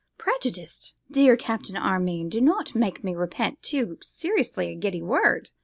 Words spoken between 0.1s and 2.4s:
'Prejudiced! Dear Captain Armine,